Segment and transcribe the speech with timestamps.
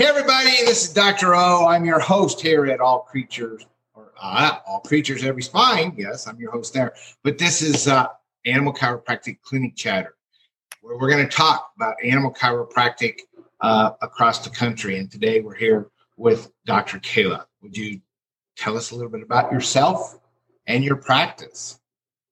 [0.00, 1.34] Hey, everybody, this is Dr.
[1.34, 1.66] O.
[1.66, 5.92] I'm your host here at All Creatures, or uh, All Creatures Every Spine.
[5.94, 6.94] Yes, I'm your host there.
[7.22, 8.06] But this is uh,
[8.46, 10.14] Animal Chiropractic Clinic Chatter,
[10.80, 13.18] where we're going to talk about animal chiropractic
[13.60, 14.98] uh, across the country.
[14.98, 16.98] And today we're here with Dr.
[17.00, 17.44] Kayla.
[17.60, 18.00] Would you
[18.56, 20.18] tell us a little bit about yourself
[20.66, 21.78] and your practice?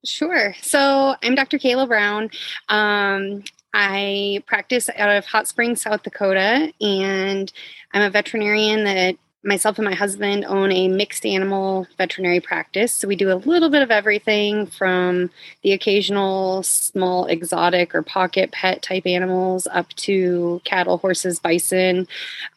[0.07, 0.55] Sure.
[0.62, 1.59] So I'm Dr.
[1.59, 2.30] Kayla Brown.
[2.71, 3.45] Um,
[3.75, 7.53] I practice out of Hot Springs, South Dakota, and
[7.93, 12.93] I'm a veterinarian that myself and my husband own a mixed animal veterinary practice.
[12.93, 15.31] So we do a little bit of everything from
[15.63, 22.08] the occasional small exotic or pocket pet type animals up to cattle, horses, bison.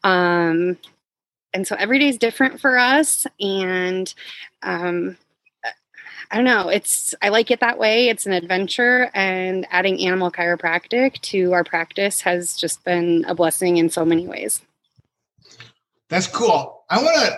[0.03, 0.77] Um,
[1.53, 3.27] and so every day is different for us.
[3.39, 4.13] And
[4.63, 5.17] um,
[6.31, 6.69] I don't know.
[6.69, 8.07] It's I like it that way.
[8.07, 13.75] It's an adventure, and adding animal chiropractic to our practice has just been a blessing
[13.75, 14.61] in so many ways.
[16.07, 16.85] That's cool.
[16.89, 17.37] I want to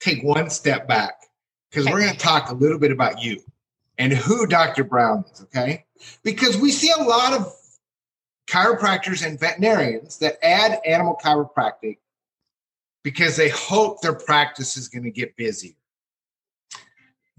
[0.00, 1.22] take one step back
[1.70, 1.94] because okay.
[1.94, 3.40] we're going to talk a little bit about you
[3.96, 4.82] and who Dr.
[4.82, 5.42] Brown is.
[5.42, 5.84] Okay,
[6.24, 7.54] because we see a lot of
[8.48, 11.98] chiropractors and veterinarians that add animal chiropractic
[13.04, 15.74] because they hope their practice is going to get busier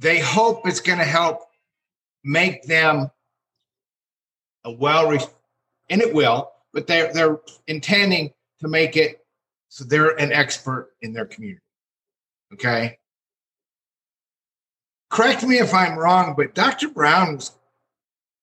[0.04, 1.40] they hope it's going to help
[2.24, 3.10] make them
[4.66, 5.10] a well,
[5.90, 9.26] and it will, but they're they're intending to make it
[9.70, 11.62] so they're an expert in their community.
[12.54, 13.00] Okay.
[15.10, 16.90] Correct me if I'm wrong, but Dr.
[16.90, 17.52] Brown was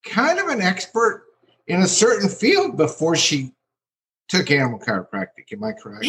[0.05, 1.24] kind of an expert
[1.67, 3.52] in a certain field before she
[4.28, 5.52] took animal chiropractic.
[5.52, 6.06] Am I correct?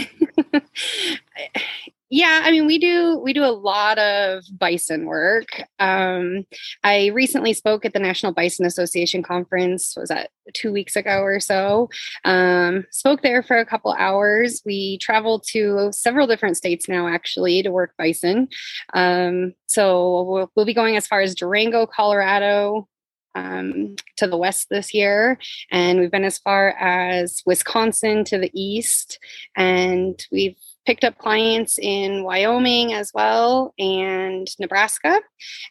[2.14, 5.64] Yeah, I mean we do we do a lot of bison work.
[5.80, 6.46] Um,
[6.84, 9.96] I recently spoke at the National Bison Association conference.
[9.96, 11.90] Was that two weeks ago or so?
[12.26, 14.62] Um, spoke there for a couple hours.
[14.66, 18.50] We traveled to several different states now, actually, to work bison.
[18.94, 22.90] Um, so we'll, we'll be going as far as Durango, Colorado,
[23.36, 25.40] um, to the west this year,
[25.72, 29.20] and we've been as far as Wisconsin to the east,
[29.56, 35.22] and we've picked up clients in Wyoming as well and Nebraska.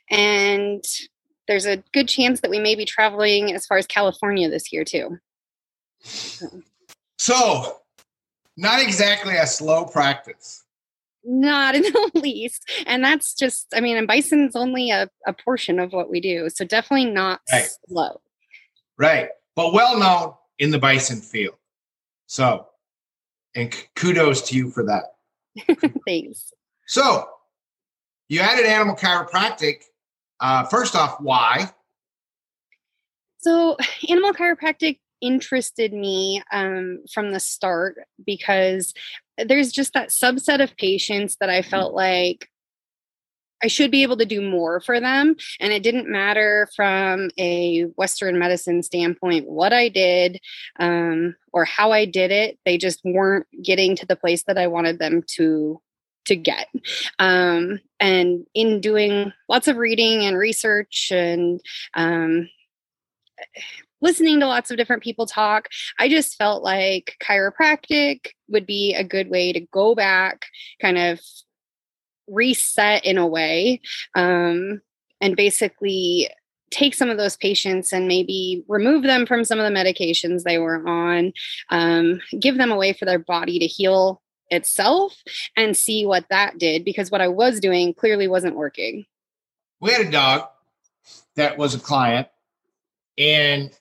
[0.09, 0.85] And
[1.49, 4.85] there's a good chance that we may be traveling as far as California this year
[4.85, 5.19] too.
[7.19, 7.77] So,
[8.57, 10.65] not exactly a slow practice.
[11.25, 12.71] Not in the least.
[12.87, 16.49] And that's just, I mean, and bison's only a, a portion of what we do.
[16.49, 17.69] So, definitely not right.
[17.89, 18.21] slow.
[18.97, 19.29] Right.
[19.57, 21.57] But well known in the bison field.
[22.27, 22.70] So,
[23.55, 25.15] and kudos to you for that.
[26.07, 26.53] Thanks.
[26.87, 27.29] So,
[28.29, 29.83] you added animal chiropractic.
[30.39, 31.71] Uh, first off, why?
[33.39, 33.77] So,
[34.09, 38.95] animal chiropractic interested me um, from the start because
[39.37, 42.49] there's just that subset of patients that I felt like
[43.63, 45.37] I should be able to do more for them.
[45.61, 50.41] And it didn't matter from a Western medicine standpoint what I did
[50.79, 52.59] um, or how I did it.
[52.65, 55.81] They just weren't getting to the place that I wanted them to
[56.27, 56.69] to get.
[57.19, 61.61] Um, and in doing lots of reading and research and
[61.95, 62.49] um,
[64.01, 69.05] listening to lots of different people talk, I just felt like chiropractic would be a
[69.05, 70.47] good way to go back,
[70.81, 71.21] kind of
[72.31, 73.81] reset in a way
[74.15, 74.81] um,
[75.21, 76.31] and basically
[76.71, 80.59] take some of those patients and maybe remove them from some of the medications they
[80.59, 81.33] were on,
[81.71, 85.17] um, give them a way for their body to heal itself
[85.57, 89.05] and see what that did because what I was doing clearly wasn't working.
[89.81, 90.49] We had a dog
[91.37, 92.29] that was a client
[93.17, 93.73] and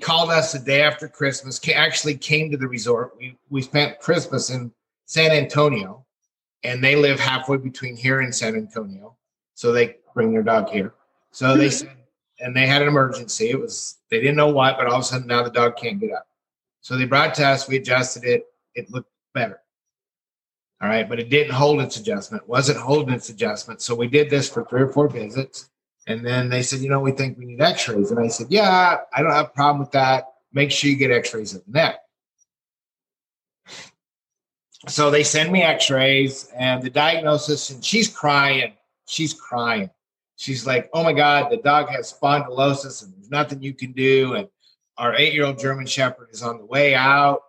[0.00, 3.12] called us the day after Christmas, actually came to the resort.
[3.18, 4.72] We, we spent Christmas in
[5.06, 6.04] San Antonio
[6.64, 9.16] and they live halfway between here and San Antonio.
[9.54, 10.94] So they bring their dog here.
[11.30, 11.70] So they hmm.
[11.70, 11.96] said,
[12.40, 13.50] and they had an emergency.
[13.50, 16.00] It was, they didn't know what, but all of a sudden now the dog can't
[16.00, 16.26] get up.
[16.80, 17.68] So they brought it to us.
[17.68, 18.46] We adjusted it.
[18.74, 19.60] It looked better.
[20.80, 21.08] All right.
[21.08, 23.80] But it didn't hold its adjustment, wasn't holding its adjustment.
[23.80, 25.70] So we did this for three or four visits.
[26.08, 28.10] And then they said, you know, we think we need x rays.
[28.10, 30.32] And I said, yeah, I don't have a problem with that.
[30.52, 32.01] Make sure you get x rays of the neck
[34.88, 38.74] so they send me x-rays and the diagnosis and she's crying.
[39.06, 39.90] She's crying.
[40.36, 44.34] She's like oh my god the dog has spondylosis and there's nothing you can do
[44.34, 44.48] and
[44.98, 47.42] our eight-year-old german shepherd is on the way out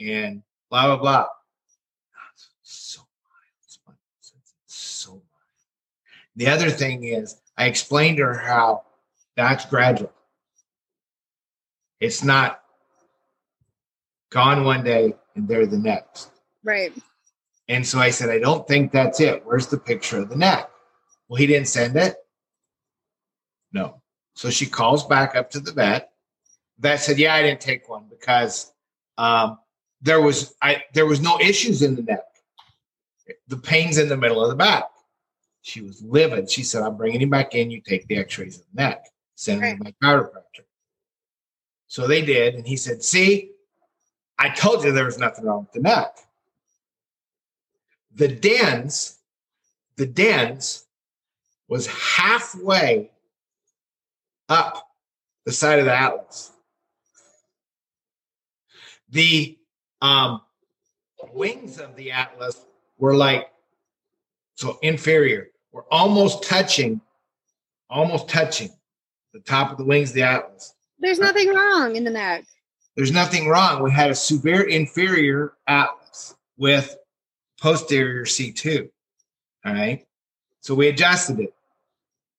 [0.00, 1.26] and blah blah blah.
[2.62, 3.02] So
[4.66, 5.22] so
[6.34, 8.82] the other thing is i explained to her how
[9.36, 10.12] that's gradual.
[12.00, 12.60] It's not
[14.30, 16.31] gone one day and there the next
[16.64, 16.92] Right.
[17.68, 19.42] And so I said, I don't think that's it.
[19.44, 20.68] Where's the picture of the neck?
[21.28, 22.16] Well, he didn't send it.
[23.72, 24.02] No.
[24.34, 26.10] So she calls back up to the vet.
[26.78, 28.72] Vet said, Yeah, I didn't take one because
[29.18, 29.58] um,
[30.00, 32.24] there was I there was no issues in the neck.
[33.48, 34.84] The pain's in the middle of the back.
[35.62, 36.50] She was livid.
[36.50, 37.70] She said, I'm bringing him back in.
[37.70, 39.06] You take the x-rays of the neck.
[39.36, 40.64] Send him to my chiropractor.
[41.86, 42.54] So they did.
[42.54, 43.52] And he said, See,
[44.38, 46.18] I told you there was nothing wrong with the neck.
[48.14, 49.18] The dens,
[49.96, 50.86] the dens
[51.68, 53.10] was halfway
[54.48, 54.88] up
[55.44, 56.52] the side of the atlas.
[59.10, 59.58] The
[60.00, 60.42] um,
[61.32, 62.64] wings of the atlas
[62.98, 63.50] were like
[64.54, 65.48] so inferior.
[65.72, 67.00] We're almost touching,
[67.88, 68.70] almost touching
[69.32, 70.74] the top of the wings of the atlas.
[70.98, 72.44] There's nothing wrong in the neck.
[72.96, 73.82] There's nothing wrong.
[73.82, 76.96] We had a severe inferior atlas with
[77.62, 78.90] posterior C2.
[79.64, 80.04] All right.
[80.60, 81.54] So we adjusted it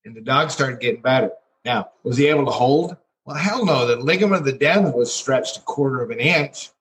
[0.03, 1.31] and the dog started getting better.
[1.63, 2.97] Now, was he able to hold?
[3.25, 3.87] Well, hell no.
[3.87, 6.71] The ligament of the dens was stretched a quarter of an inch.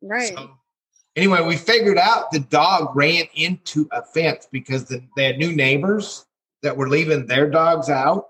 [0.00, 0.32] Right.
[0.36, 0.50] So,
[1.16, 5.52] anyway, we figured out the dog ran into a fence because the, they had new
[5.52, 6.26] neighbors
[6.62, 8.28] that were leaving their dogs out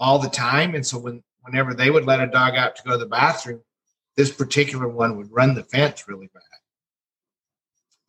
[0.00, 0.74] all the time.
[0.74, 3.62] And so when whenever they would let a dog out to go to the bathroom,
[4.16, 6.42] this particular one would run the fence really bad.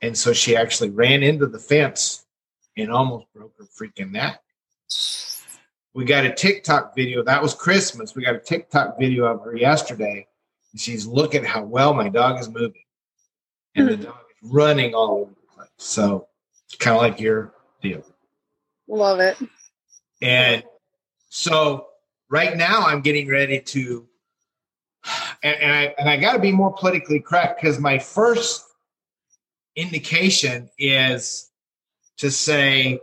[0.03, 2.25] And so she actually ran into the fence
[2.75, 4.41] and almost broke her freaking neck.
[5.93, 7.23] We got a TikTok video.
[7.23, 8.13] That was Christmas.
[8.13, 10.27] We got a TikTok video of her yesterday.
[10.73, 12.83] And she's looking how well my dog is moving.
[13.75, 14.03] And the hmm.
[14.03, 15.69] dog is running all over the place.
[15.77, 16.27] So
[16.79, 18.03] kind of like your deal.
[18.89, 19.37] Love it.
[20.21, 20.63] And
[21.29, 21.87] so
[22.29, 24.05] right now I'm getting ready to
[25.43, 28.65] and, and I and I got to be more politically correct because my first
[29.75, 31.51] indication is
[32.17, 32.99] to say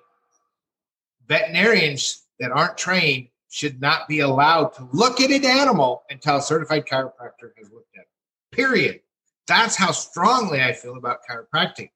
[1.26, 6.42] veterinarians that aren't trained should not be allowed to look at an animal until a
[6.42, 8.08] certified chiropractor has looked at it.
[8.52, 9.00] Period.
[9.46, 11.90] That's how strongly I feel about chiropractic.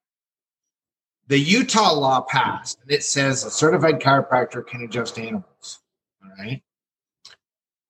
[1.28, 5.80] The Utah law passed and it says a certified chiropractor can adjust animals.
[6.22, 6.62] All right.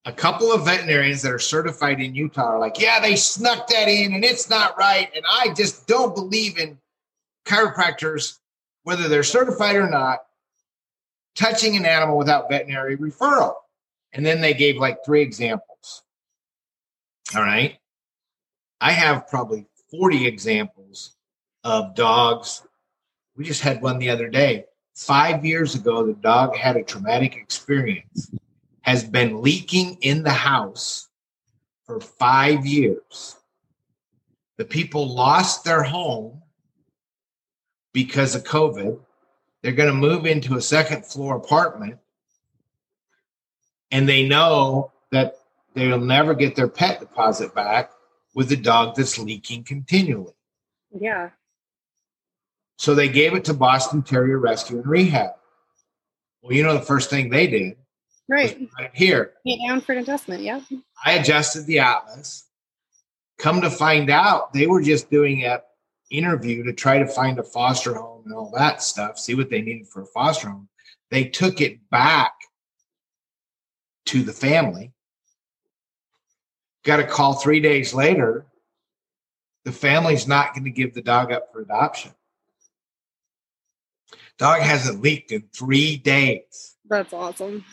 [0.06, 3.88] A couple of veterinarians that are certified in Utah are like, yeah, they snuck that
[3.88, 5.10] in and it's not right.
[5.14, 6.78] And I just don't believe in
[7.46, 8.38] chiropractors,
[8.82, 10.20] whether they're certified or not,
[11.34, 13.54] touching an animal without veterinary referral.
[14.12, 16.02] And then they gave like three examples.
[17.34, 17.78] All right.
[18.80, 21.16] I have probably 40 examples
[21.64, 22.62] of dogs.
[23.36, 24.66] We just had one the other day.
[24.94, 28.30] Five years ago, the dog had a traumatic experience,
[28.84, 31.08] has been leaking in the house
[31.86, 33.36] for five years.
[34.58, 36.42] The people lost their home
[37.94, 39.00] because of COVID.
[39.62, 41.98] They're going to move into a second floor apartment
[43.90, 45.38] and they know that
[45.72, 47.90] they'll never get their pet deposit back
[48.34, 50.34] with a dog that's leaking continually.
[50.92, 51.30] Yeah.
[52.76, 55.30] So they gave it to Boston Terrier Rescue and Rehab.
[56.42, 57.76] Well, you know the first thing they did
[58.28, 58.68] Right.
[58.78, 59.32] right here.
[59.44, 60.42] Get down for an adjustment.
[60.42, 60.60] Yeah.
[61.04, 62.48] I adjusted the atlas.
[63.38, 65.60] Come to find out, they were just doing a
[66.10, 69.60] interview to try to find a foster home and all that stuff, see what they
[69.60, 70.68] needed for a foster home.
[71.10, 72.32] They took it back
[74.06, 74.92] to the family.
[76.84, 78.46] Got a call three days later.
[79.64, 82.12] The family's not going to give the dog up for adoption.
[84.38, 86.76] Dog hasn't leaked in three days.
[86.88, 87.64] That's awesome.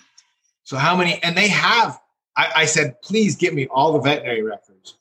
[0.72, 1.22] So how many?
[1.22, 2.00] And they have.
[2.38, 5.00] I, I said, please give me all the veterinary records.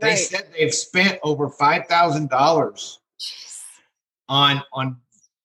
[0.00, 2.98] They said they've spent over five thousand dollars
[4.28, 4.96] on on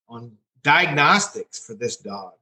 [0.08, 0.32] on
[0.64, 2.34] diagnostics for this dog,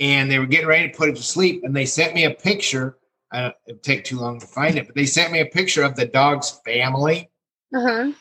[0.00, 1.64] and they were getting ready to put it to sleep.
[1.64, 2.96] And they sent me a picture.
[3.30, 5.82] I don't, it'd take too long to find it, but they sent me a picture
[5.82, 7.28] of the dog's family.
[7.74, 8.12] Uh huh.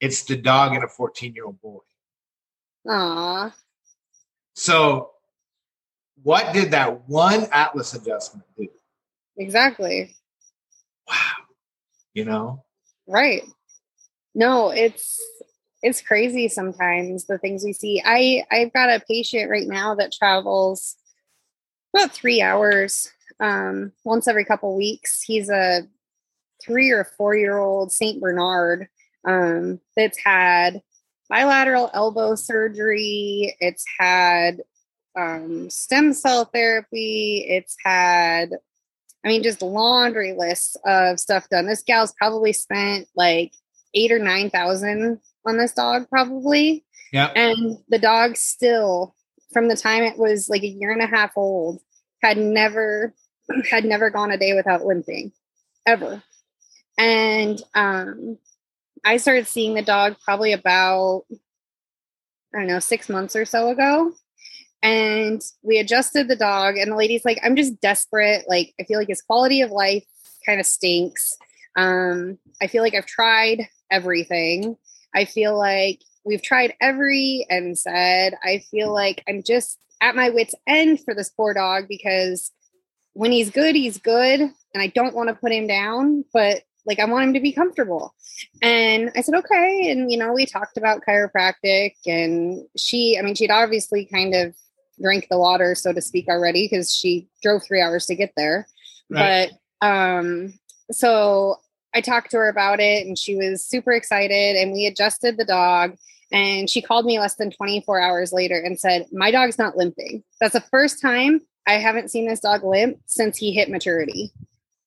[0.00, 1.78] It's the dog and a fourteen-year-old boy.
[2.88, 3.54] Aw.
[4.54, 5.12] So,
[6.26, 8.66] what did that one atlas adjustment do?
[9.38, 10.16] Exactly.
[11.06, 11.14] Wow,
[12.14, 12.64] you know.
[13.06, 13.44] Right.
[14.34, 15.20] No, it's
[15.82, 18.02] it's crazy sometimes the things we see.
[18.04, 20.96] I I've got a patient right now that travels
[21.94, 25.22] about 3 hours um once every couple weeks.
[25.22, 25.82] He's a
[26.60, 28.88] 3 or 4 year old Saint Bernard
[29.28, 30.82] um that's had
[31.28, 34.62] bilateral elbow surgery, it's had
[35.16, 38.50] um stem cell therapy, it's had
[39.24, 41.66] I mean, just laundry lists of stuff done.
[41.66, 43.52] This gal's probably spent like
[43.92, 46.84] eight or nine thousand on this dog probably.
[47.12, 47.32] Yeah.
[47.34, 49.14] And the dog still,
[49.52, 51.80] from the time it was like a year and a half old,
[52.22, 53.14] had never
[53.70, 55.32] had never gone a day without limping,
[55.86, 56.22] ever.
[56.98, 58.38] And um,
[59.04, 61.24] I started seeing the dog probably about
[62.54, 64.12] I don't know six months or so ago,
[64.86, 66.76] and we adjusted the dog.
[66.76, 68.44] And the lady's like, "I'm just desperate.
[68.48, 70.04] Like, I feel like his quality of life
[70.46, 71.36] kind of stinks.
[71.76, 74.76] Um, I feel like I've tried everything.
[75.12, 80.30] I feel like we've tried every and said I feel like I'm just at my
[80.30, 82.52] wits' end for this poor dog because
[83.12, 87.00] when he's good, he's good, and I don't want to put him down, but like
[87.00, 88.14] I want him to be comfortable.
[88.62, 89.90] And I said, okay.
[89.90, 94.54] And you know, we talked about chiropractic, and she, I mean, she'd obviously kind of
[95.00, 98.66] drank the water, so to speak, already because she drove three hours to get there.
[99.10, 99.50] Right.
[99.80, 100.54] But um,
[100.90, 101.56] so
[101.94, 105.44] I talked to her about it, and she was super excited, and we adjusted the
[105.44, 105.96] dog.
[106.32, 110.24] And she called me less than 24 hours later and said, My dog's not limping.
[110.40, 114.32] That's the first time I haven't seen this dog limp since he hit maturity.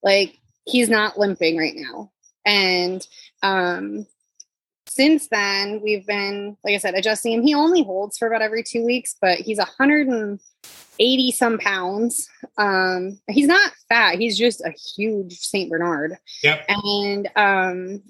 [0.04, 2.12] Like he's not limping right now.
[2.46, 3.06] And
[3.42, 4.06] um
[4.90, 7.42] since then we've been like I said adjusting him.
[7.44, 12.28] He only holds for about every 2 weeks, but he's 180 some pounds.
[12.58, 14.20] Um he's not fat.
[14.20, 16.18] He's just a huge Saint Bernard.
[16.44, 16.66] Yep.
[16.70, 18.04] And um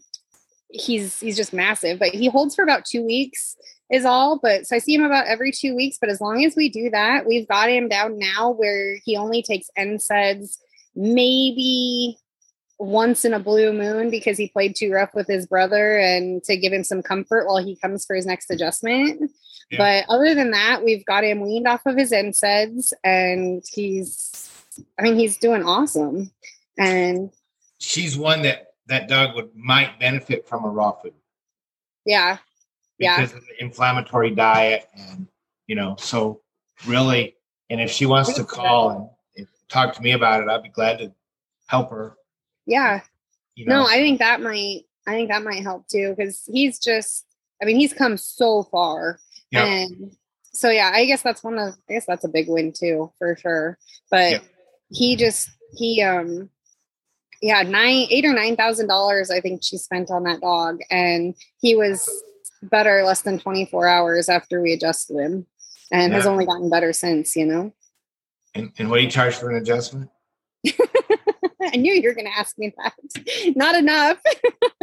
[0.71, 3.55] he's he's just massive, but he holds for about 2 weeks
[3.91, 4.39] is all.
[4.41, 5.97] But so I see him about every two weeks.
[5.99, 9.41] But as long as we do that, we've got him down now where he only
[9.41, 10.57] takes NSAIDs
[10.95, 12.17] maybe
[12.79, 16.57] once in a blue moon because he played too rough with his brother and to
[16.57, 19.31] give him some comfort while he comes for his next adjustment.
[19.69, 19.77] Yeah.
[19.77, 24.49] But other than that, we've got him weaned off of his NSAIDs and he's,
[24.97, 26.31] I mean, he's doing awesome.
[26.77, 27.31] And
[27.79, 31.13] she's one that that dog would might benefit from a raw food.
[32.05, 32.37] Yeah
[32.99, 33.37] because yeah.
[33.37, 35.27] of the inflammatory diet and
[35.67, 36.41] you know so
[36.85, 37.35] really
[37.69, 40.99] and if she wants to call and talk to me about it i'd be glad
[40.99, 41.11] to
[41.67, 42.15] help her
[42.69, 43.01] yeah
[43.55, 43.83] you know?
[43.83, 47.25] no i think that might i think that might help too because he's just
[47.61, 49.19] i mean he's come so far
[49.51, 49.65] yep.
[49.65, 50.15] and
[50.53, 53.35] so yeah i guess that's one of i guess that's a big win too for
[53.35, 53.77] sure
[54.09, 54.43] but yep.
[54.91, 56.49] he just he um
[57.41, 61.35] yeah nine eight or nine thousand dollars i think she spent on that dog and
[61.61, 62.07] he was
[62.61, 65.45] better less than 24 hours after we adjusted him
[65.91, 66.17] and yeah.
[66.17, 67.73] has only gotten better since, you know.
[68.55, 70.09] And, and what do you charge for an adjustment?
[71.61, 72.93] I knew you were going to ask me that.
[73.55, 74.17] Not enough.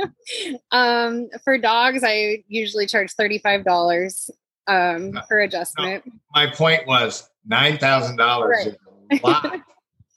[0.71, 4.31] um, for dogs, I usually charge $35
[4.69, 6.05] um, no, per adjustment.
[6.07, 8.67] No, my point was $9,000 right.
[8.67, 8.77] is
[9.23, 9.61] a lot,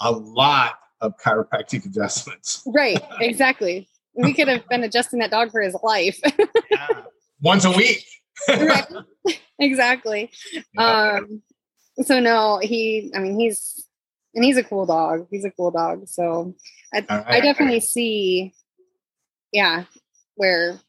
[0.02, 2.62] a lot of chiropractic adjustments.
[2.68, 3.88] right, exactly.
[4.16, 6.20] We could have been adjusting that dog for his life.
[6.72, 7.04] yeah
[7.42, 8.06] once a week.
[8.48, 8.86] right.
[9.60, 10.32] Exactly.
[10.74, 11.20] Yeah.
[11.20, 11.42] Um,
[12.02, 13.86] so no, he, I mean, he's,
[14.40, 15.28] and he's a cool dog.
[15.30, 16.08] He's a cool dog.
[16.08, 16.56] So
[16.94, 17.26] I, right.
[17.28, 18.54] I definitely see,
[19.52, 19.84] yeah,
[20.36, 20.80] where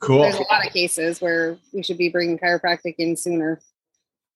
[0.00, 0.22] cool.
[0.22, 3.60] There's a lot of cases where we should be bringing chiropractic in sooner.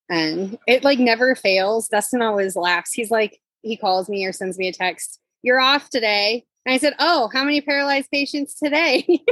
[0.08, 1.88] And it like never fails.
[1.88, 2.92] Dustin always laughs.
[2.92, 5.18] He's like, he calls me or sends me a text.
[5.42, 6.44] You're off today.
[6.64, 9.04] And I said, Oh, how many paralyzed patients today?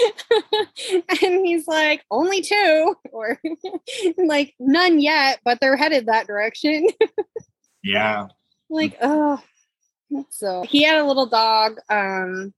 [1.22, 3.40] and he's like, only two, or
[4.18, 6.86] like none yet, but they're headed that direction.
[7.82, 8.28] yeah.
[8.70, 9.42] Like, oh,
[10.30, 12.54] so he had a little dog, um,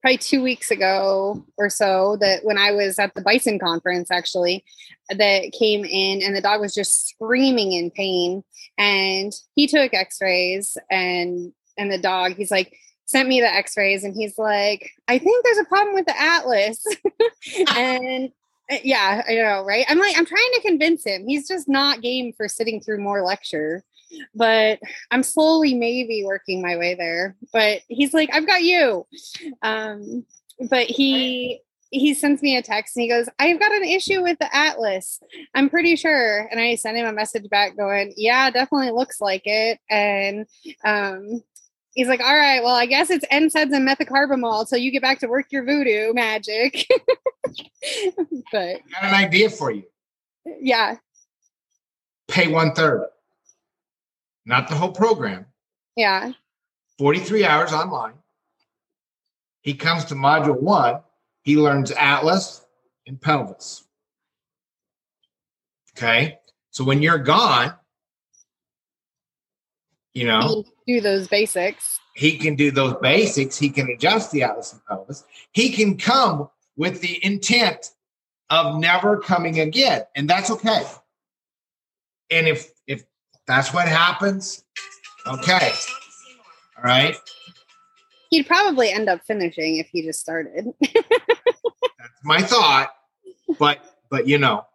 [0.00, 4.64] probably two weeks ago or so that when I was at the bison conference actually
[5.10, 8.42] that came in and the dog was just screaming in pain
[8.78, 12.74] and he took x-rays and and the dog he's like
[13.10, 16.84] sent me the x-rays and he's like i think there's a problem with the atlas
[17.76, 18.30] and
[18.70, 22.02] uh, yeah i know right i'm like i'm trying to convince him he's just not
[22.02, 23.82] game for sitting through more lecture
[24.34, 24.78] but
[25.10, 29.06] i'm slowly maybe working my way there but he's like i've got you
[29.62, 30.24] um
[30.68, 34.38] but he he sends me a text and he goes, I've got an issue with
[34.38, 35.20] the Atlas.
[35.54, 36.48] I'm pretty sure.
[36.50, 39.80] And I sent him a message back going, Yeah, definitely looks like it.
[39.90, 40.46] And
[40.84, 41.42] um,
[41.94, 45.18] he's like, all right, well, I guess it's NSAIDs and methocarbamol till you get back
[45.20, 46.86] to work your voodoo magic.
[48.52, 49.84] but I got an idea for you.
[50.60, 50.96] Yeah.
[52.28, 53.06] Pay one third,
[54.46, 55.46] not the whole program.
[55.96, 56.32] Yeah.
[56.98, 58.14] 43 hours online.
[59.62, 61.00] He comes to module one.
[61.42, 62.64] He learns Atlas
[63.06, 63.84] and pelvis.
[65.96, 66.38] Okay.
[66.70, 67.74] So when you're gone,
[70.14, 72.00] You know, do those basics.
[72.14, 73.56] He can do those basics.
[73.56, 75.24] He can adjust the atlas and pelvis.
[75.52, 77.90] He can come with the intent
[78.50, 80.82] of never coming again, and that's okay.
[82.30, 83.04] And if if
[83.46, 84.64] that's what happens,
[85.26, 85.72] okay,
[86.76, 87.16] all right.
[88.30, 90.66] He'd probably end up finishing if he just started.
[90.80, 92.90] that's my thought,
[93.58, 93.78] but
[94.10, 94.66] but you know,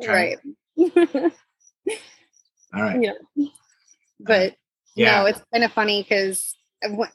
[0.00, 0.36] okay.
[0.76, 1.32] right.
[2.74, 3.02] All right.
[3.02, 3.46] Yeah.
[4.20, 4.56] But
[4.96, 5.20] yeah.
[5.20, 6.56] no, it's kind of funny because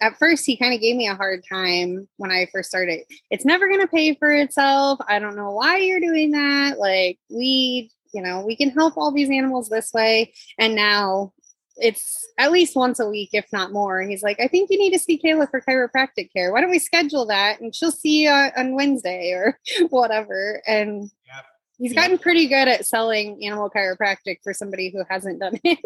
[0.01, 3.01] at first he kind of gave me a hard time when I first started.
[3.29, 4.99] It's never going to pay for itself.
[5.07, 6.79] I don't know why you're doing that.
[6.79, 10.33] Like we, you know, we can help all these animals this way.
[10.57, 11.33] And now
[11.77, 13.99] it's at least once a week, if not more.
[13.99, 16.51] And he's like, I think you need to see Kayla for chiropractic care.
[16.51, 17.61] Why don't we schedule that?
[17.61, 19.57] And she'll see you on Wednesday or
[19.89, 20.61] whatever.
[20.67, 21.45] And yep.
[21.77, 22.21] he's gotten yep.
[22.21, 25.79] pretty good at selling animal chiropractic for somebody who hasn't done it.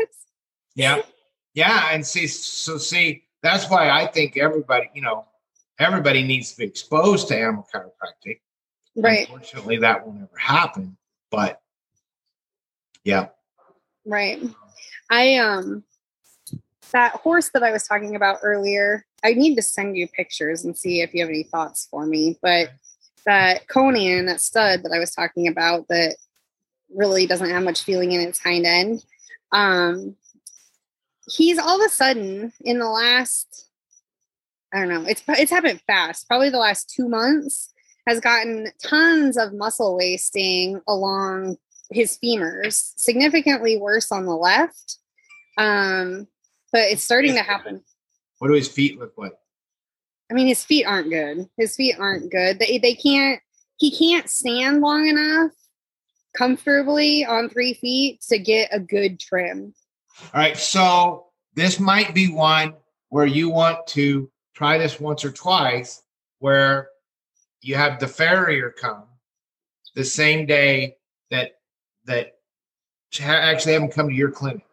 [0.75, 1.01] yeah.
[1.55, 1.89] Yeah.
[1.91, 5.25] And see, so see, that's why I think everybody, you know,
[5.79, 8.39] everybody needs to be exposed to animal chiropractic.
[8.95, 9.21] Right.
[9.21, 10.97] Unfortunately, that will never happen.
[11.31, 11.59] But
[13.03, 13.27] yeah.
[14.05, 14.41] Right.
[15.09, 15.83] I um
[16.91, 20.77] that horse that I was talking about earlier, I need to send you pictures and
[20.77, 22.37] see if you have any thoughts for me.
[22.41, 22.71] But
[23.25, 26.15] that Conan, that stud that I was talking about that
[26.93, 29.03] really doesn't have much feeling in its hind end.
[29.51, 30.15] Um,
[31.27, 33.69] he's all of a sudden in the last,
[34.73, 37.73] I don't know, it's it's happened fast, probably the last two months,
[38.07, 41.57] has gotten tons of muscle wasting along
[41.91, 44.99] his femurs, significantly worse on the left.
[45.57, 46.27] Um,
[46.71, 47.81] but it's starting to happen.
[48.39, 49.33] What do his feet look like?
[50.29, 51.47] I mean, his feet aren't good.
[51.57, 52.59] His feet aren't good.
[52.59, 53.39] They they can't.
[53.77, 55.51] He can't stand long enough
[56.35, 59.73] comfortably on three feet to get a good trim.
[60.21, 62.73] All right, so this might be one
[63.09, 66.03] where you want to try this once or twice,
[66.39, 66.89] where
[67.61, 69.03] you have the farrier come
[69.95, 70.97] the same day
[71.31, 71.57] that
[72.05, 72.33] that
[73.19, 74.65] actually have them come to your clinic.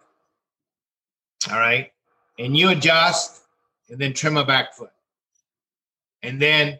[1.51, 1.91] All right.
[2.39, 3.43] And you adjust
[3.89, 4.91] and then trim a back foot.
[6.23, 6.79] And then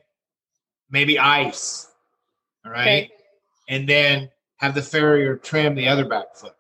[0.91, 1.89] maybe ice.
[2.65, 3.05] All right.
[3.05, 3.11] Okay.
[3.69, 6.55] And then have the farrier trim the other back foot.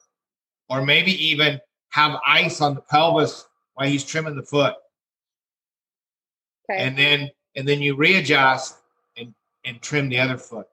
[0.68, 1.60] Or maybe even
[1.92, 4.74] have ice on the pelvis while he's trimming the foot.
[6.68, 6.82] Okay.
[6.82, 8.76] And then and then you readjust
[9.16, 10.66] and and trim the other foot.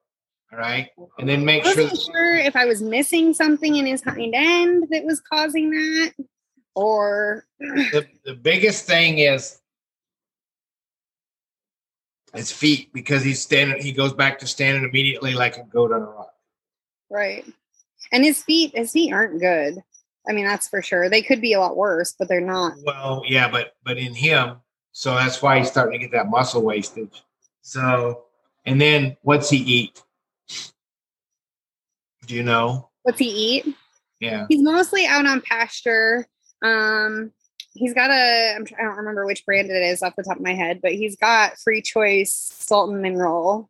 [0.51, 0.89] All right.
[1.19, 1.84] And then make I sure.
[1.86, 6.13] That- sure if I was missing something in his hind end that was causing that,
[6.73, 9.60] or the, the biggest thing is
[12.34, 13.82] his feet because he's standing.
[13.82, 16.34] He goes back to standing immediately like a goat on a rock.
[17.12, 17.45] Right.
[18.12, 19.84] And his feet, his feet aren't good.
[20.27, 21.10] I mean, that's for sure.
[21.10, 22.73] They could be a lot worse, but they're not.
[22.84, 24.58] Well, yeah, but but in him,
[24.91, 27.23] so that's why he's starting to get that muscle wastage.
[27.62, 28.23] So,
[28.65, 30.03] and then what's he eat?
[32.25, 32.89] Do you know?
[33.03, 33.75] What's he eat?
[34.19, 34.45] Yeah.
[34.49, 36.27] He's mostly out on pasture.
[36.62, 37.32] Um,
[37.73, 40.43] he's got a I'm, I don't remember which brand it is off the top of
[40.43, 43.69] my head, but he's got free choice salt and mineral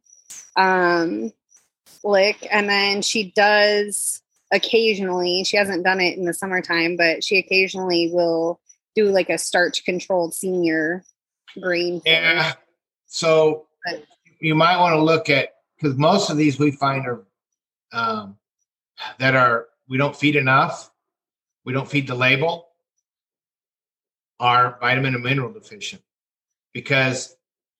[0.55, 1.31] um
[2.03, 5.43] lick, and then she does occasionally.
[5.43, 8.59] She hasn't done it in the summertime, but she occasionally will
[8.95, 11.03] do like a starch controlled senior
[11.59, 12.01] green.
[12.05, 12.53] Yeah.
[13.05, 14.03] So but,
[14.39, 17.25] you might want to look at because most of these we find are
[17.91, 18.37] um,
[19.19, 20.91] that are we don't feed enough,
[21.65, 22.69] we don't feed the label,
[24.39, 26.01] are vitamin and mineral deficient.
[26.73, 27.35] Because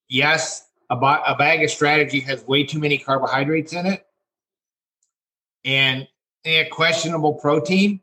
[0.08, 4.06] yes, a, a bag of strategy has way too many carbohydrates in it
[5.66, 6.08] and
[6.46, 8.02] a questionable protein.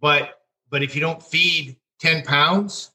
[0.00, 0.40] But
[0.70, 2.90] but if you don't feed 10 pounds,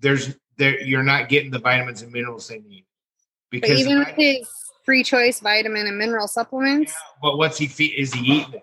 [0.00, 2.84] there's there you're not getting the vitamins and minerals they need.
[3.50, 4.48] Because but even with his
[4.84, 6.92] free choice vitamin and mineral supplements.
[6.92, 7.94] Yeah, but what's he feed?
[7.98, 8.62] Is he eating?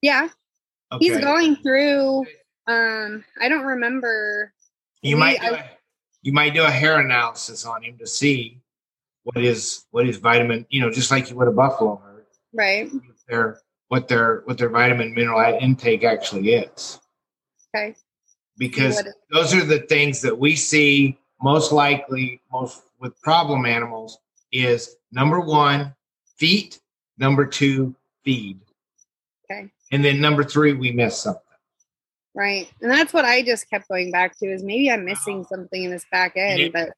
[0.00, 0.28] Yeah.
[0.92, 1.06] Okay.
[1.06, 2.26] He's going through
[2.68, 4.52] um I don't remember
[5.02, 5.64] you might do I, a,
[6.22, 8.60] you might do a hair analysis on him to see
[9.24, 12.00] what is what is vitamin, you know, just like you would a buffalo.
[12.52, 12.90] Right.
[13.28, 17.00] Their what their what their vitamin mineral intake actually is.
[17.74, 17.94] Okay.
[18.58, 24.18] Because those are the things that we see most likely most with problem animals
[24.52, 25.94] is number one,
[26.36, 26.80] feet,
[27.18, 28.60] number two, feed.
[29.50, 29.70] Okay.
[29.90, 31.42] And then number three, we miss something.
[32.34, 32.70] Right.
[32.80, 35.90] And that's what I just kept going back to is maybe I'm missing something in
[35.90, 36.60] this back end.
[36.60, 36.90] It, but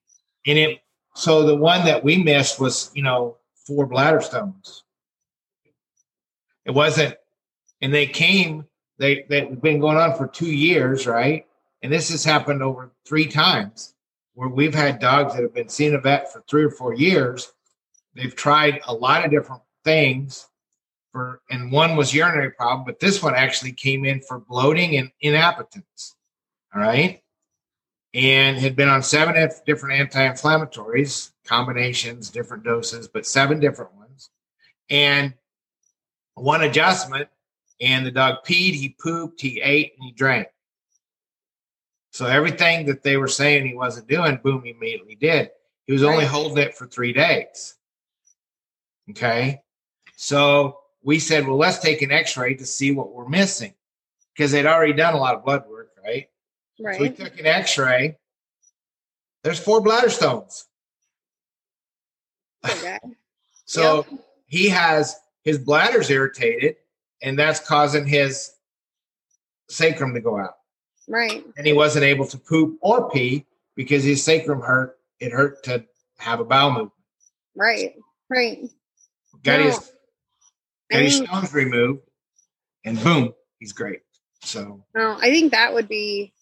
[0.47, 0.81] and it
[1.15, 3.37] so the one that we missed was, you know,
[3.67, 4.84] four bladder stones.
[6.65, 7.17] It wasn't
[7.81, 8.65] and they came
[8.99, 11.47] they they've been going on for two years, right?
[11.83, 13.95] And this has happened over three times
[14.35, 17.53] where we've had dogs that have been seeing a vet for three or four years.
[18.15, 20.49] They've tried a lot of different things
[21.13, 25.11] for, and one was urinary problem, but this one actually came in for bloating and
[25.21, 26.17] inappetence.
[26.75, 27.23] All right.
[28.15, 29.35] And had been on seven
[29.67, 34.31] different anti inflammatories, combinations, different doses, but seven different ones.
[34.89, 35.35] And
[36.35, 37.29] one adjustment,
[37.81, 40.49] and the dog peed, he pooped, he ate, and he drank.
[42.13, 45.51] So everything that they were saying he wasn't doing, boom, he immediately did.
[45.87, 47.75] He was only holding it for three days.
[49.11, 49.61] Okay.
[50.17, 53.75] So we said, well, let's take an x ray to see what we're missing
[54.33, 56.29] because they'd already done a lot of blood work, right?
[56.81, 56.97] Right.
[56.97, 58.17] So we took an x ray.
[59.43, 60.67] There's four bladder stones.
[62.65, 62.99] Okay.
[63.67, 64.21] so yep.
[64.47, 66.77] he has his bladder's irritated
[67.23, 68.51] and that's causing his
[69.69, 70.55] sacrum to go out.
[71.09, 71.45] Right.
[71.57, 74.99] And he wasn't able to poop or pee because his sacrum hurt.
[75.21, 75.85] It hurt to
[76.19, 76.93] have a bowel movement.
[77.57, 77.95] Right.
[78.29, 78.69] Right.
[79.43, 79.79] Got no, his
[80.91, 82.01] got I his mean, stones removed,
[82.85, 84.01] and boom, he's great.
[84.43, 84.85] So.
[84.95, 86.33] No, I think that would be.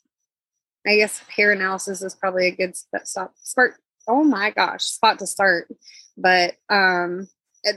[0.86, 3.06] I guess hair analysis is probably a good spot.
[3.36, 3.74] start.
[4.08, 5.68] Oh my gosh, spot to start.
[6.16, 7.28] But um,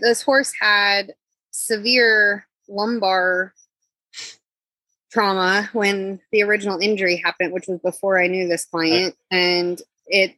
[0.02, 1.14] this horse had
[1.52, 3.54] severe lumbar
[5.12, 10.36] trauma when the original injury happened, which was before I knew this client, and it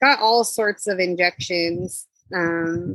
[0.00, 2.94] got all sorts of injections um,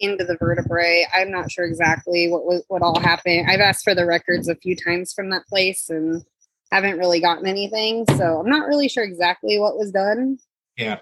[0.00, 1.06] into the vertebrae.
[1.14, 3.46] I'm not sure exactly what was what all happened.
[3.48, 6.24] I've asked for the records a few times from that place and
[6.72, 10.38] haven't really gotten anything, so I'm not really sure exactly what was done.
[10.76, 10.98] Yeah.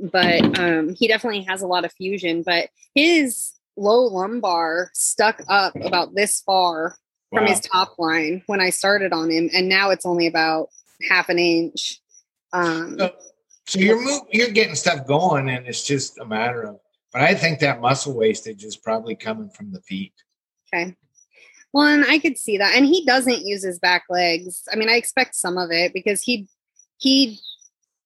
[0.00, 5.74] But um, he definitely has a lot of fusion, but his low lumbar stuck up
[5.76, 6.96] about this far
[7.30, 7.38] wow.
[7.38, 10.68] from his top line when I started on him, and now it's only about
[11.08, 12.00] half an inch.
[12.52, 13.12] Um, so,
[13.66, 16.80] so you're move, you're getting stuff going, and it's just a matter of.
[17.12, 20.12] But I think that muscle wastage is probably coming from the feet.
[20.72, 20.94] Okay.
[21.72, 24.62] Well, and I could see that, and he doesn't use his back legs.
[24.72, 26.48] I mean, I expect some of it because he
[26.98, 27.38] he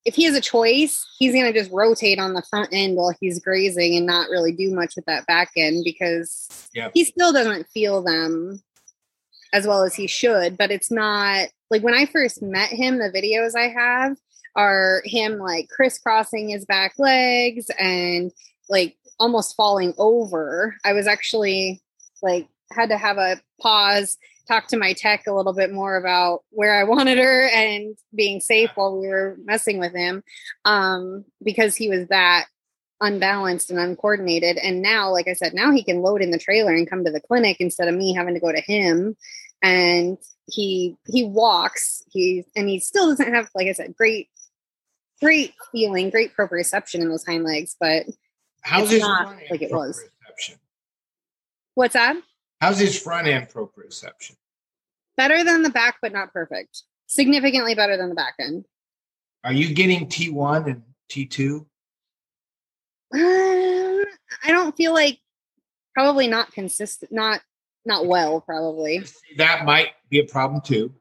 [0.05, 3.15] if he has a choice, he's going to just rotate on the front end while
[3.21, 6.91] he's grazing and not really do much with that back end because yep.
[6.95, 8.63] he still doesn't feel them
[9.53, 10.59] as well as he should.
[10.59, 14.17] But it's not like when I first met him, the videos I have
[14.57, 18.31] are him like crisscrossing his back legs and
[18.69, 20.77] like almost falling over.
[20.85, 21.83] I was actually
[22.23, 26.45] like had to have a pause talk to my tech a little bit more about
[26.51, 30.23] where I wanted her and being safe while we were messing with him
[30.65, 32.47] um, because he was that
[33.01, 34.57] unbalanced and uncoordinated.
[34.59, 37.11] And now, like I said, now he can load in the trailer and come to
[37.11, 39.17] the clinic instead of me having to go to him.
[39.63, 42.03] And he he walks.
[42.11, 44.29] He and he still doesn't have, like I said, great
[45.21, 48.05] great feeling, great proprioception in those hind legs, but
[48.63, 50.03] how's it's not like it was.
[51.75, 52.17] What's that?
[52.61, 54.37] How's his front end proprioception?
[55.17, 56.83] Better than the back, but not perfect.
[57.07, 58.65] Significantly better than the back end.
[59.45, 61.61] Are you getting T1 and T2?
[63.15, 64.05] Uh,
[64.43, 65.21] I don't feel like
[65.95, 67.41] probably not consistent, not
[67.85, 69.05] not well, probably.
[69.37, 70.93] That might be a problem too.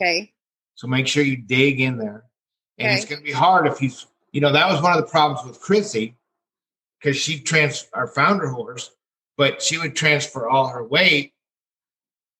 [0.00, 0.32] Okay.
[0.76, 2.24] So make sure you dig in there.
[2.78, 2.94] And okay.
[2.96, 5.44] it's going to be hard if he's, you know, that was one of the problems
[5.44, 6.16] with Chrissy
[7.00, 8.92] because she trans our founder horse
[9.38, 11.32] but she would transfer all her weight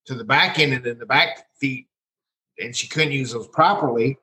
[0.05, 1.87] to the back end and then the back feet,
[2.59, 4.19] and she couldn't use those properly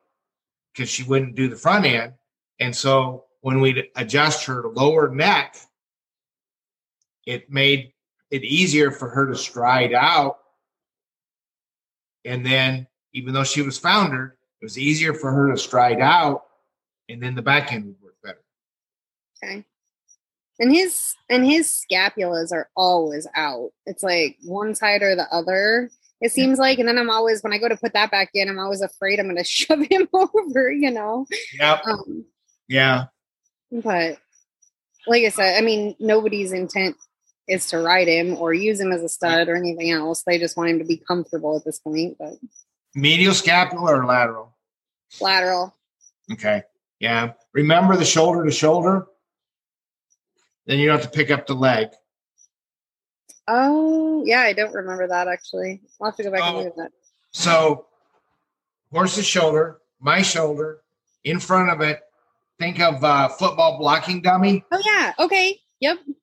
[0.73, 2.13] because she wouldn't do the front end.
[2.59, 5.55] And so when we'd adjust her lower neck,
[7.25, 7.93] it made
[8.29, 10.39] it easier for her to stride out.
[12.25, 16.43] And then, even though she was foundered, it was easier for her to stride out,
[17.07, 18.43] and then the back end would work better.
[19.41, 19.65] Okay
[20.59, 20.97] and his
[21.29, 23.71] and his scapulas are always out.
[23.85, 25.89] It's like one side or the other
[26.21, 26.79] it seems like.
[26.79, 29.19] And then i'm always when i go to put that back in i'm always afraid
[29.19, 31.25] i'm going to shove him over you know?
[31.53, 32.25] Yeah um,
[32.67, 33.05] yeah.
[33.71, 34.17] but
[35.07, 36.95] like i said i mean nobody's intent
[37.47, 40.23] is to ride him or use him as a stud or anything else.
[40.23, 42.33] They just want him to be comfortable at this point but
[42.93, 44.55] medial scapula or lateral?
[45.21, 45.75] Lateral.
[46.31, 46.63] Okay.
[46.99, 47.33] Yeah.
[47.53, 49.07] Remember the shoulder to shoulder
[50.65, 51.89] then you don't have to pick up the leg.
[53.47, 55.82] Oh, yeah, I don't remember that actually.
[56.01, 56.91] I'll have to go back oh, and look at that.
[57.32, 57.86] So,
[58.91, 60.82] horse's shoulder, my shoulder,
[61.23, 62.01] in front of it.
[62.60, 64.63] Think of uh, football blocking dummy.
[64.71, 65.12] Oh yeah.
[65.19, 65.60] Okay.
[65.82, 65.97] Yep.
[66.06, 66.15] And,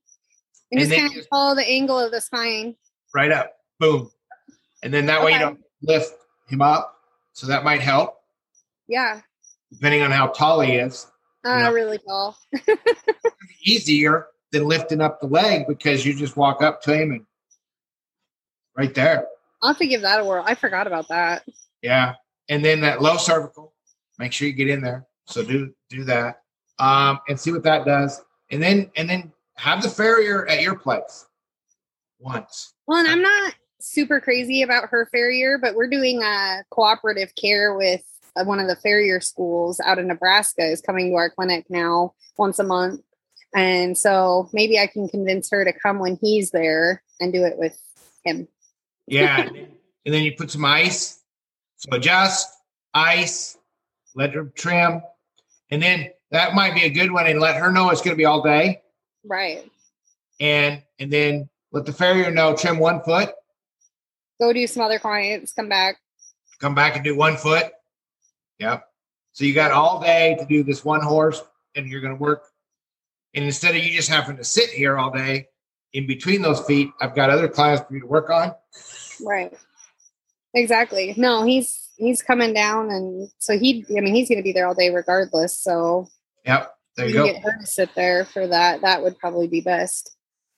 [0.81, 2.75] and just kind of follow the angle of the spine.
[3.15, 3.53] Right up.
[3.79, 4.11] boom.
[4.83, 6.15] And then that way you don't lift
[6.49, 6.97] him up.
[7.35, 8.17] So that might help,
[8.89, 9.21] Yeah.
[9.71, 11.07] depending on how tall he is.
[11.45, 11.71] Uh, Yeah.
[11.71, 12.37] really tall.
[13.65, 17.27] Easier than lifting up the leg because you just walk up to him and
[18.77, 19.27] right there.
[19.63, 20.45] I'll have to give that a whirl.
[20.47, 21.45] I forgot about that.
[21.83, 22.15] Yeah.
[22.49, 23.73] And then that low cervical,
[24.19, 25.07] make sure you get in there.
[25.27, 26.43] So do do that.
[26.79, 28.21] Um, and see what that does.
[28.51, 31.27] And then and then have the farrier at your place
[32.19, 32.75] once.
[32.87, 37.75] Well, and I'm not super crazy about her farrier, but we're doing a cooperative care
[37.75, 41.31] with uh, Uh, one of the farrier schools out in Nebraska is coming to our
[41.31, 43.03] clinic now once a month.
[43.55, 47.59] And so maybe I can convince her to come when he's there and do it
[47.59, 47.79] with
[48.25, 48.49] him.
[49.07, 49.43] Yeah.
[50.05, 51.21] and, then, you put some ice.
[51.77, 52.49] So adjust,
[52.95, 53.59] ice,
[54.15, 55.03] let her trim.
[55.71, 58.25] And then that might be a good one and let her know it's gonna be
[58.25, 58.83] all day.
[59.25, 59.71] Right.
[60.41, 63.35] And and then let the farrier know trim one foot,
[64.41, 65.97] Go do some other clients, come back.
[66.59, 67.73] come back and do one foot.
[68.59, 68.85] Yep.
[69.33, 71.41] So you got all day to do this one horse,
[71.75, 72.45] and you're going to work.
[73.35, 75.47] And instead of you just having to sit here all day
[75.95, 78.53] in between those feet, I've got other clients for you to work on.
[79.25, 79.53] Right.
[80.55, 81.15] Exactly.
[81.17, 84.75] No, he's he's coming down and so he I mean he's gonna be there all
[84.75, 85.57] day regardless.
[85.59, 86.09] So
[86.45, 86.75] Yep.
[86.97, 87.33] There you you go.
[87.33, 88.83] get her to sit there for that.
[88.83, 90.15] That would probably be best.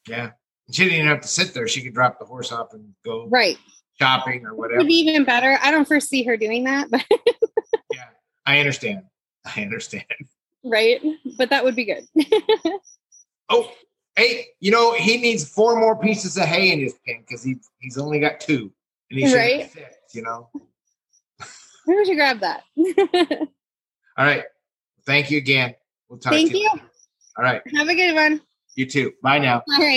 [0.09, 0.31] Yeah.
[0.73, 1.69] She didn't even have to sit there.
[1.69, 3.59] She could drop the horse off and go Right.
[3.99, 4.79] Shopping or whatever.
[4.79, 5.59] Would be even better.
[5.63, 7.05] I don't foresee her doing that, but
[7.93, 8.05] Yeah.
[8.47, 9.03] I understand.
[9.57, 10.05] I understand.
[10.65, 11.01] right.
[11.39, 12.07] But that would be good.
[13.51, 13.71] Oh,
[14.17, 17.57] hey, you know, he needs four more pieces of hay in his pen because he,
[17.79, 18.73] he's only got two.
[19.11, 19.61] And he should Right.
[19.61, 20.49] have six, you know?
[21.87, 22.63] Maybe we should grab that.
[24.17, 24.45] All right.
[25.05, 25.75] Thank you again.
[26.09, 26.71] We'll talk Thank to you.
[26.73, 26.81] you.
[27.37, 27.61] All right.
[27.77, 28.41] Have a good one.
[28.77, 29.13] You too.
[29.23, 29.57] Bye now.
[29.57, 29.93] All right.